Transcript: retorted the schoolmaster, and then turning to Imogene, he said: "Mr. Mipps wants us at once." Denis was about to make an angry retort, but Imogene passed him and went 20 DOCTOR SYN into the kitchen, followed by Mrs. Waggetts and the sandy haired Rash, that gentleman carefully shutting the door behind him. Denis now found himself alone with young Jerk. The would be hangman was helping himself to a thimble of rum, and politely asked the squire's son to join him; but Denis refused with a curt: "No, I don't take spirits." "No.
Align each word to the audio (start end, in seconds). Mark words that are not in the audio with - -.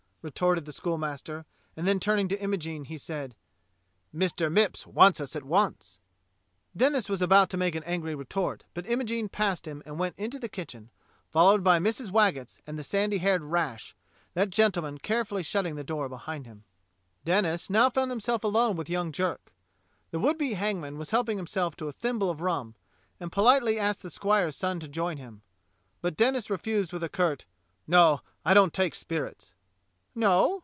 retorted 0.23 0.65
the 0.65 0.71
schoolmaster, 0.71 1.47
and 1.75 1.87
then 1.87 1.99
turning 1.99 2.27
to 2.27 2.39
Imogene, 2.39 2.83
he 2.83 2.95
said: 2.95 3.33
"Mr. 4.13 4.51
Mipps 4.53 4.85
wants 4.85 5.19
us 5.19 5.35
at 5.35 5.43
once." 5.43 5.97
Denis 6.77 7.09
was 7.09 7.23
about 7.23 7.49
to 7.49 7.57
make 7.57 7.73
an 7.73 7.83
angry 7.85 8.13
retort, 8.13 8.63
but 8.75 8.87
Imogene 8.87 9.29
passed 9.29 9.65
him 9.67 9.81
and 9.83 9.97
went 9.97 10.15
20 10.17 10.17
DOCTOR 10.17 10.21
SYN 10.21 10.25
into 10.25 10.39
the 10.39 10.47
kitchen, 10.49 10.89
followed 11.31 11.63
by 11.63 11.79
Mrs. 11.79 12.11
Waggetts 12.11 12.59
and 12.67 12.77
the 12.77 12.83
sandy 12.83 13.17
haired 13.17 13.41
Rash, 13.41 13.95
that 14.35 14.51
gentleman 14.51 14.99
carefully 14.99 15.41
shutting 15.41 15.73
the 15.73 15.83
door 15.83 16.07
behind 16.07 16.45
him. 16.45 16.65
Denis 17.25 17.67
now 17.67 17.89
found 17.89 18.11
himself 18.11 18.43
alone 18.43 18.75
with 18.75 18.91
young 18.91 19.11
Jerk. 19.11 19.51
The 20.11 20.19
would 20.19 20.37
be 20.37 20.53
hangman 20.53 20.99
was 20.99 21.09
helping 21.09 21.37
himself 21.37 21.75
to 21.77 21.87
a 21.87 21.91
thimble 21.91 22.29
of 22.29 22.41
rum, 22.41 22.75
and 23.19 23.31
politely 23.31 23.79
asked 23.79 24.03
the 24.03 24.11
squire's 24.11 24.55
son 24.55 24.79
to 24.81 24.87
join 24.87 25.17
him; 25.17 25.41
but 25.99 26.15
Denis 26.15 26.51
refused 26.51 26.93
with 26.93 27.03
a 27.03 27.09
curt: 27.09 27.47
"No, 27.87 28.21
I 28.45 28.53
don't 28.53 28.71
take 28.71 28.93
spirits." 28.93 29.55
"No. 30.13 30.59